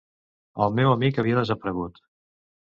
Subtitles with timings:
[0.65, 2.05] El meu amic havia desaparegut.